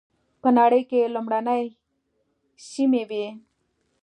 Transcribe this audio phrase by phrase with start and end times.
[0.41, 1.63] په نړۍ کې لومړنۍ
[2.69, 3.27] سیمې وې.